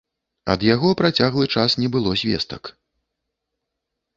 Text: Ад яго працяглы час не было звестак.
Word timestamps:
Ад 0.53 0.63
яго 0.67 0.93
працяглы 1.01 1.45
час 1.57 1.77
не 1.81 1.91
было 1.97 2.15
звестак. 2.25 2.63